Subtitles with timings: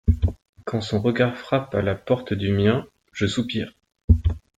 [0.65, 2.87] quand son regard frappe à la porte du mien…
[3.13, 3.71] je soupire!